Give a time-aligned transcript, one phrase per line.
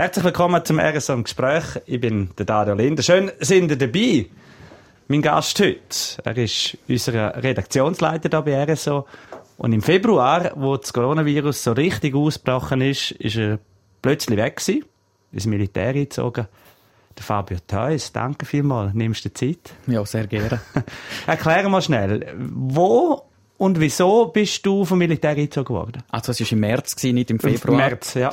[0.00, 1.62] Herzlich willkommen zum RSO im Gespräch.
[1.84, 3.02] Ich bin der Dario Linder.
[3.02, 4.30] Schön sind ihr dabei.
[5.08, 5.78] Mein Gast heute,
[6.24, 9.06] er ist unser Redaktionsleiter hier bei RSO.
[9.58, 13.58] Und im Februar, wo das Coronavirus so richtig ausgebrochen ist, ist er
[14.00, 14.86] plötzlich weg gewesen,
[15.32, 16.46] ins Militär eingezogen.
[17.18, 19.74] Der Fabio Theus, danke vielmals, nimmst du Zeit?
[19.86, 20.62] Ja, sehr gerne.
[21.26, 23.20] Erklär mal schnell, wo
[23.58, 26.02] und wieso bist du vom Militär eingezogen worden?
[26.08, 27.78] Also es war im März, nicht im Februar.
[27.78, 28.32] Im März, ja.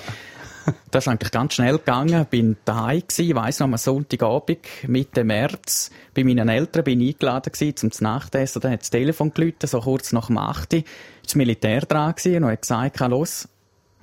[0.91, 2.25] Das ist eigentlich ganz schnell gegangen.
[2.29, 7.51] Bin daheim gewesen, weiss noch, am Sonntagabend, Mitte März, bei meinen Eltern bin ich eingeladen
[7.51, 8.61] gewesen, zum Nachtessen.
[8.61, 10.83] Dann hat das Telefon geläutet, so kurz nach dem 8 Uhr.
[11.23, 13.47] Das Militär dran gewesen und hat gesagt, los,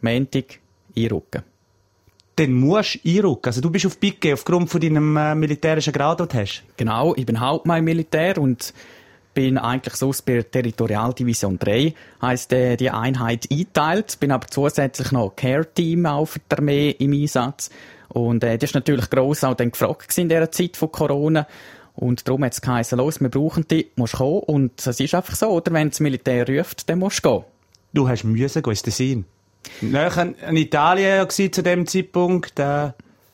[0.01, 0.59] Montag,
[0.97, 1.43] einrücken.
[2.37, 3.47] Dann musst du einrücken.
[3.47, 6.65] Also du bist auf Picke aufgrund von deinem äh, militärischen Grad, den du hast.
[6.77, 8.75] Genau, ich bin Hauptmann im Militär und
[9.35, 15.35] bin eigentlich so bei Territorialdivision 3, heisst äh, die Einheit eingeteilt, bin aber zusätzlich noch
[15.37, 17.71] Care-Team auf der Armee im Einsatz.
[18.09, 21.47] Und äh, das ist natürlich gross auch dann gefragt in dieser Zeit von Corona.
[21.95, 24.41] Und darum hat es geheißen, los, wir brauchen dich, musst kommen.
[24.41, 25.73] Und es ist einfach so, oder?
[25.73, 27.45] Wenn das Militär ruft, dann musst du gehen.
[27.93, 29.25] Du hast müssen gehen, ist das Sinn?
[29.81, 32.59] Näher in Italien zu dem Zeitpunkt.
[32.59, 32.91] Äh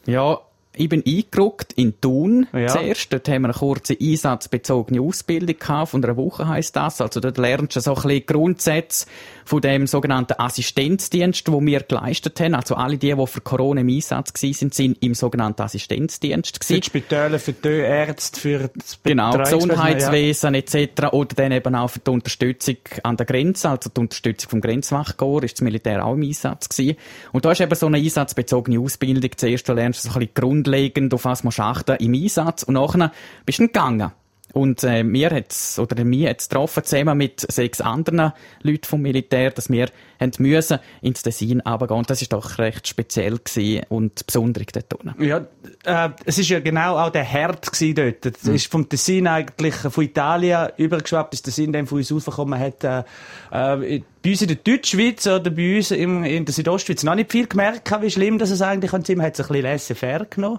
[0.06, 0.38] ja,
[0.76, 2.68] ich bin eingerückt in Thun ja.
[2.68, 3.12] zuerst.
[3.12, 5.90] Dort haben wir eine kurze einsatzbezogene Ausbildung gehabt.
[5.90, 7.00] Von einer Woche heisst das.
[7.00, 9.06] Also dort lernst du so ein bisschen Grundsätze
[9.44, 12.54] von dem sogenannten Assistenzdienst, wo wir geleistet haben.
[12.54, 16.74] Also alle die, die für Corona im Einsatz waren, sind im sogenannten Assistenzdienst gewesen.
[16.74, 20.60] Für die Spitäler, für die Ärzte, für das Genau, Gesundheitswesen ja.
[20.60, 21.12] etc.
[21.12, 25.46] Oder dann eben auch für die Unterstützung an der Grenze, also die Unterstützung vom Grenzwachkorps,
[25.46, 26.96] ist das Militär auch im Einsatz gewesen.
[27.32, 29.30] Und da ist eben so eine einsatzbezogene Ausbildung.
[29.36, 33.12] Zuerst lernst du so ein bisschen grundlegend, auf was man achten im Einsatz und nachher
[33.46, 34.12] bist du gegangen.
[34.52, 39.50] Und äh, mir hat's, oder mir hat's getroffen, zusammen mit sechs anderen Leuten vom Militär,
[39.50, 41.98] dass wir haben müssen ins Tessin runtergehen.
[41.98, 45.24] Und das ist doch recht speziell gewesen und besonders dort unten.
[45.24, 45.46] Ja,
[45.84, 48.24] äh, es ist ja genau auch der Herd dort.
[48.24, 48.54] Das mhm.
[48.54, 53.02] ist vom Tessin eigentlich von Italien übergeschwappt, das Tessin dann von uns rausgekommen hat, äh,
[53.50, 57.32] äh, bei uns in der Deutschschweiz oder bei uns in, in der Südostschweiz noch nicht
[57.32, 60.58] viel gemerkt, wie schlimm das es eigentlich sein Man hat es ein bisschen laissez-faire genommen.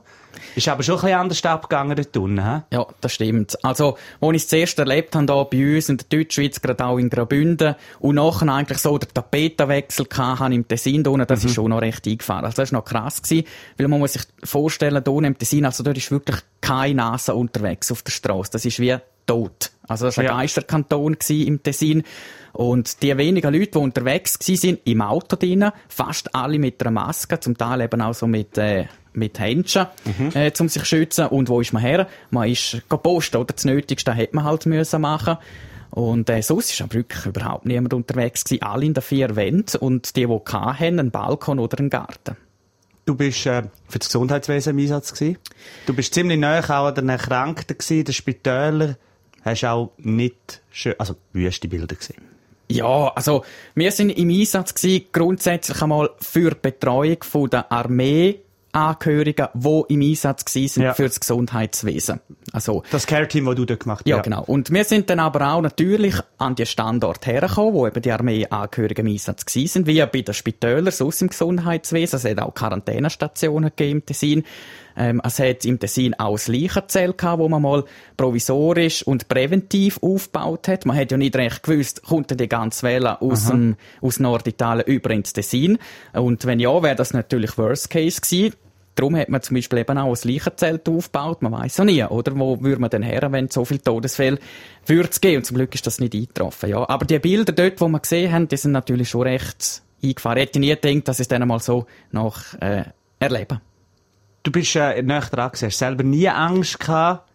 [0.55, 2.61] Ist aber schon ein bisschen anders abgegangen dort unten, he?
[2.71, 3.63] Ja, das stimmt.
[3.63, 3.80] Also,
[4.19, 7.09] wo ich es zuerst erlebt habe, hier bei uns in der Deutschschweiz, gerade auch in
[7.09, 11.47] Graubünden, und nachher eigentlich so der Tapetenwechsel hatte im Tessin unten, das mhm.
[11.47, 12.45] ist schon noch recht eingefahren.
[12.45, 13.47] Also, das war noch krass gewesen,
[13.77, 17.91] weil man muss sich vorstellen, hier im Tessin, also dort ist wirklich keine Nase unterwegs
[17.91, 18.51] auf der Straße.
[18.51, 19.71] Das ist wie tot.
[19.91, 20.37] Also, das war ein ja.
[20.37, 22.03] Geisterkanton im Tessin.
[22.53, 27.39] Und die wenigen Leute, die unterwegs waren, im Auto drinnen, fast alle mit einer Maske,
[27.39, 30.31] zum Teil eben auch so mit, äh, mit Händchen, mhm.
[30.33, 31.27] äh, um sich zu schützen.
[31.27, 32.07] Und wo ist man her?
[32.29, 33.53] Man ist gepostet, oder?
[33.53, 35.37] Das Nötigste hätte man halt müssen machen.
[35.91, 38.63] Und äh, sonst ist aber wirklich überhaupt niemand unterwegs gewesen.
[38.63, 42.37] Alle in den vier Wänden und die, die hatten, einen Balkon oder einen Garten.
[43.05, 45.37] Du bist äh, für das Gesundheitswesen im Einsatz gewesen.
[45.85, 48.95] Du bist ziemlich nahe auch an den Erkrankten gewesen, den Spitälern.
[49.43, 52.21] Hast auch nicht schön, also wüste Bilder gesehen.
[52.69, 53.43] Ja, also
[53.75, 58.39] wir sind im Einsatz gewesen, grundsätzlich einmal für die Betreuung von der Armee
[58.73, 60.93] Angehörigen, die im Einsatz waren ja.
[60.93, 62.21] für das Gesundheitswesen.
[62.53, 64.07] Also, das Care-Team, das du dort gemacht hast.
[64.07, 64.43] Ja, ja, genau.
[64.43, 69.07] Und wir sind dann aber auch natürlich an die Standort hergekommen, wo eben die Armee-Angehörigen
[69.07, 72.17] im Einsatz waren, wie bei den Spitälern, sonst im Gesundheitswesen.
[72.17, 74.43] Es hat auch Quarantänestationen gegeben im Tessin.
[74.95, 77.83] Ähm, es hat im Tessin auch ein Leichenzelt gehabt, wo man mal
[78.17, 80.85] provisorisch und präventiv aufgebaut hat.
[80.85, 84.85] Man hat ja nicht recht gewusst, kommt denn die ganze Welle aus, dem, aus Norditalien
[84.87, 85.77] über ins Tessin?
[86.13, 88.55] Und wenn ja, wäre das natürlich Worst Case gewesen.
[88.95, 91.41] Darum hat man zum Beispiel eben auch ein Leichenzelt aufgebaut.
[91.41, 92.37] Man weiß ja nie, oder?
[92.37, 94.37] Wo würde man denn her, wenn so viele Todesfälle
[94.85, 95.37] würde es geben?
[95.37, 96.87] Und zum Glück ist das nicht eingetroffen, ja.
[96.89, 100.37] Aber die Bilder dort, die wir gesehen haben, die sind natürlich schon recht eingefahren.
[100.37, 102.83] Ich hätte nie gedacht, dass ich es dann mal so noch, äh,
[103.19, 103.61] erleben.
[104.43, 105.69] Du bist äh, näher dran gewesen.
[105.69, 107.29] Selber nie Angst gehabt,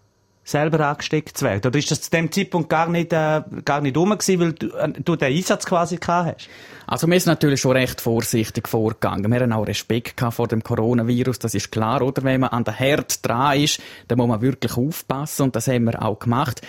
[0.46, 1.66] selber angesteckt zu werden?
[1.66, 4.68] Oder ist das zu dem Zeitpunkt gar nicht, äh, gar nicht rum gewesen, weil du,
[4.68, 6.48] äh, du den Einsatz quasi gehabt hast?
[6.86, 9.30] Also wir sind natürlich schon recht vorsichtig vorgegangen.
[9.30, 12.22] Wir haben auch Respekt gehabt vor dem Coronavirus, das ist klar, oder?
[12.22, 15.84] Wenn man an der Herd dran ist, dann muss man wirklich aufpassen und das haben
[15.84, 16.62] wir auch gemacht.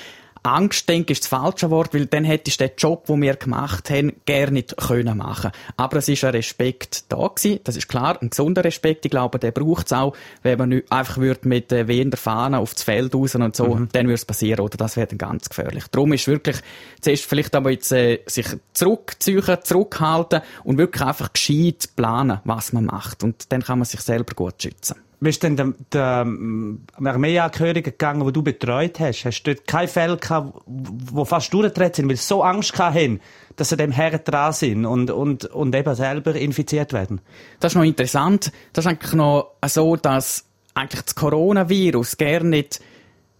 [0.47, 3.35] Angst, denke ich, ist das falsche Wort, weil dann hättest du den Job, den wir
[3.35, 5.51] gemacht haben, gerne nicht können machen.
[5.75, 9.39] Aber es ist ein Respekt da gewesen, das ist klar, ein gesunder Respekt, ich glaube,
[9.39, 13.35] der braucht es auch, wenn man einfach würde mit äh, wehender Fahne aufs Feld raus
[13.35, 13.89] und so, mhm.
[13.91, 14.77] dann würde es passieren, oder?
[14.77, 15.85] Das wäre dann ganz gefährlich.
[15.91, 16.57] Darum ist wirklich,
[17.01, 22.85] zuerst vielleicht aber jetzt, äh, sich zurückziehen, zurückhalten und wirklich einfach gescheit planen, was man
[22.85, 23.23] macht.
[23.23, 24.95] Und dann kann man sich selber gut schützen.
[25.19, 29.25] Bist du denn den Armeeangehörigen gegangen, die du betreut hast?
[29.25, 33.19] Hast du dort keine Fälle gehabt, wo fast durchgetreten sind, weil sie so Angst hatten,
[33.55, 37.21] dass sie dem Herren dran sind und, und, und eben selber infiziert werden?
[37.59, 38.51] Das ist noch interessant.
[38.73, 42.79] Das ist eigentlich noch so, dass eigentlich das Coronavirus gerne nicht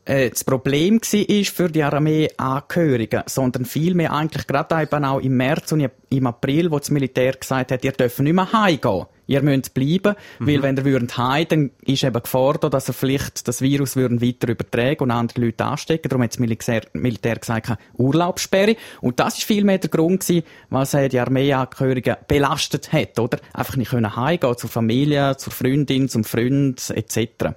[0.07, 5.73] äh, das Problem war für die Armeeangehörigen, sondern vielmehr eigentlich gerade eben auch im März
[5.73, 9.05] und im April, wo das Militär gesagt hat, ihr dürft nicht mehr heimgehen.
[9.29, 10.47] Ihr müsst bleiben, mhm.
[10.47, 14.21] weil wenn ihr würdet heim, dann ist eben gefordert, dass ihr vielleicht das Virus würden
[14.21, 16.07] weiter übertragen und andere Leute anstecken.
[16.07, 18.77] Darum hat das Militär, Militär gesagt, Urlaubssperre.
[19.01, 23.39] Und das ist vielmehr der Grund gewesen, was die Armeeangehörigen belastet hat, oder?
[23.51, 27.49] Einfach nicht können heimgehen zur Familie, zur Freundin, zum Freund, etc.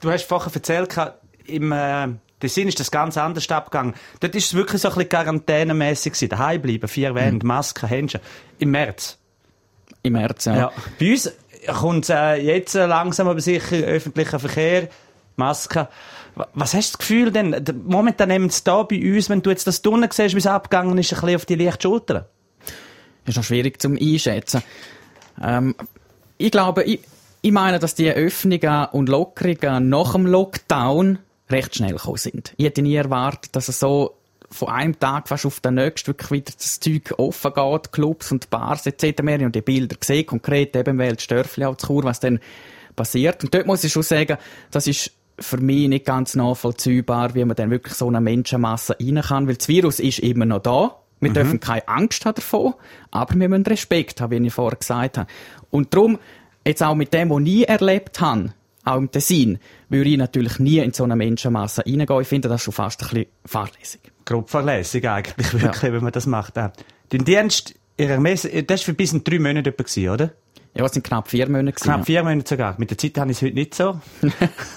[0.00, 0.94] Du hast vorher erzählt,
[1.48, 2.08] im äh,
[2.40, 3.94] Tessin ist das ganz anders abgegangen.
[4.20, 6.28] Dort ist es wirklich so ein bisschen quarantänemässig gewesen.
[6.28, 7.48] Daheim bleiben, vier Wände, mhm.
[7.48, 8.20] Maske, Händchen.
[8.58, 9.18] Im März.
[10.02, 10.56] Im März, ja.
[10.56, 10.72] ja.
[11.00, 11.32] Bei uns
[11.66, 14.88] kommt äh, jetzt langsam aber sicher öffentlicher Verkehr,
[15.36, 15.88] Maske.
[16.54, 17.64] Was hast du das Gefühl denn?
[17.84, 20.96] Momentan nehmen sie da bei uns, wenn du jetzt das Tunnel siehst, wie es abgegangen
[20.98, 22.28] ist, ein bisschen auf die leichte Schulter?
[23.24, 24.62] Das ist noch schwierig zum Einschätzen.
[25.42, 25.74] Ähm,
[26.36, 27.00] ich glaube, ich,
[27.42, 31.18] ich meine, dass die Öffnungen und Lockerungen nach dem Lockdown
[31.50, 32.52] recht schnell gekommen sind.
[32.56, 34.14] Ich hätte nie erwartet, dass es so
[34.50, 38.50] von einem Tag fast auf den nächsten wirklich wieder das Zeug offen geht, Clubs und
[38.50, 39.22] Bars etc.
[39.22, 42.40] mehr und die Bilder gesehen, konkret eben weil Störfli auch zu Chur, was dann
[42.96, 43.44] passiert.
[43.44, 44.38] Und dort muss ich schon sagen,
[44.70, 49.22] das ist für mich nicht ganz nachvollziehbar, wie man dann wirklich so eine Menschenmasse rein
[49.22, 50.96] kann, weil das Virus ist immer noch da.
[51.20, 51.34] Wir mhm.
[51.34, 52.74] dürfen keine Angst haben davon,
[53.10, 55.30] aber wir müssen Respekt haben, wie ich vorher gesagt habe.
[55.70, 56.18] Und darum,
[56.64, 58.52] jetzt auch mit dem, was ich erlebt habe,
[58.88, 59.58] auch im Tessin,
[59.88, 62.20] würde ich natürlich nie in so eine Menschenmasse reingehen.
[62.20, 64.00] Ich finde das schon fast ein bisschen fahrlässig.
[64.24, 65.92] Grob fahrlässig eigentlich, wirklich, ja.
[65.92, 66.54] wenn man das macht.
[67.12, 70.30] Den Dienst, Messe, das war für bis in drei Monate etwa, oder?
[70.74, 71.72] Ja, es sind knapp vier Monate.
[71.72, 72.74] Gewesen, knapp vier Monate sogar.
[72.78, 74.00] Mit der Zeit habe ich es heute nicht so.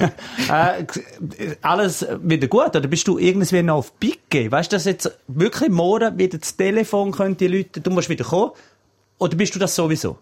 [0.49, 0.85] äh,
[1.61, 2.75] alles wieder gut?
[2.75, 4.51] Oder bist du irgendwie noch auf Picke?
[4.51, 8.51] Weißt du, dass jetzt wirklich morgen wieder das Telefon könnte Leute, du musst wieder kommen?
[9.19, 10.17] Oder bist du das sowieso?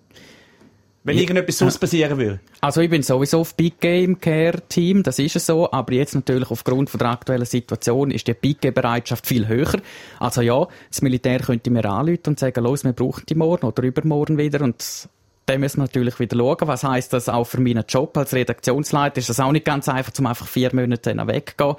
[1.10, 1.24] Wenn ja.
[1.24, 2.40] irgendetwas sonst passieren würde.
[2.62, 6.14] Also ich bin sowieso auf Big Game Care Team, das ist es so, aber jetzt
[6.14, 9.82] natürlich aufgrund von der aktuellen Situation ist die Big Game Bereitschaft viel höher.
[10.20, 13.82] Also ja, das Militär könnte mir anrufen und sagen, los, wir brauchen die morgen oder
[13.82, 15.10] übermorgen wieder und
[15.48, 16.58] dann müssen wir natürlich wieder schauen.
[16.62, 19.18] Was heisst das auch für meinen Job als Redaktionsleiter?
[19.18, 21.76] Ist das auch nicht ganz einfach, zum einfach vier Monate weggehen.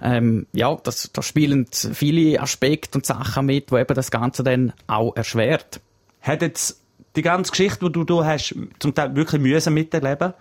[0.00, 4.72] Ähm, ja, das, da spielen viele Aspekte und Sachen mit, die eben das Ganze dann
[4.86, 5.80] auch erschwert.
[6.20, 6.80] Hat jetzt
[7.18, 10.34] die ganze Geschichte, die du da hast, zum Teil wirklich mühsam miterleben,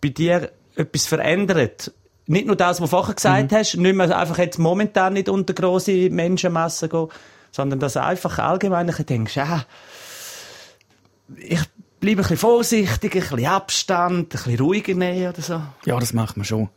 [0.00, 1.92] bei dir etwas verändert?
[2.26, 3.56] Nicht nur das, was du vorher gesagt mhm.
[3.56, 7.08] hast, nicht mehr einfach jetzt momentan nicht unter grosse Menschenmassen gehen,
[7.52, 9.64] sondern dass du einfach allgemein denkst, ja,
[11.36, 11.60] ich
[12.00, 15.60] bleibe ein bisschen vorsichtig, ein bisschen Abstand, ein bisschen ruhiger nehmen oder so.
[15.84, 16.68] Ja, das macht man schon.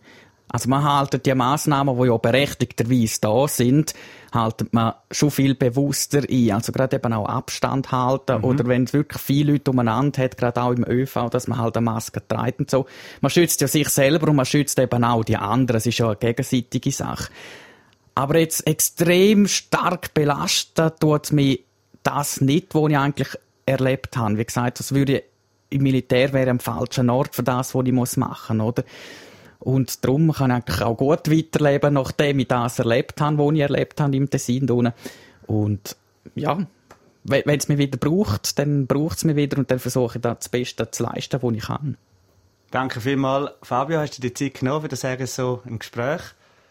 [0.51, 3.94] Also man haltet die Massnahmen, die ja berechtigterweise da sind,
[4.34, 6.51] haltet man schon viel bewusster ein.
[6.51, 8.44] Also gerade eben auch Abstand halten mhm.
[8.44, 11.78] oder wenn es wirklich viele Leute umeinander hat, gerade auch im ÖV, dass man halt
[11.78, 12.88] eine Maske trägt und so.
[13.22, 15.78] Man schützt ja sich selber und man schützt eben auch die anderen.
[15.78, 17.30] Es ist ja eine gegenseitige Sache.
[18.16, 21.63] Aber jetzt extrem stark belastet tut mich
[22.01, 23.30] das nicht, was ich eigentlich
[23.68, 24.38] erlebt habe.
[24.38, 25.24] Wie gesagt, das würde
[25.69, 28.84] im Militär wäre am falschen Ort für das, was ich machen muss, oder?
[29.59, 34.00] Und darum kann ich auch gut weiterleben, nachdem ich das erlebt habe, was ich erlebt
[34.00, 34.91] habe im Tessin.
[35.47, 35.95] Und
[36.35, 36.65] ja,
[37.23, 40.50] wenn es mich wieder braucht, dann braucht es mich wieder und dann versuche ich das
[40.50, 41.97] Beste zu leisten, was ich kann.
[42.71, 46.22] Danke vielmals, Fabio, hast du dir die Zeit genommen für das RSO im Gespräch.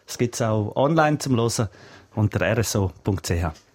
[0.06, 1.68] Es gibt es auch online zum Hören
[2.14, 3.67] unter rso.ch.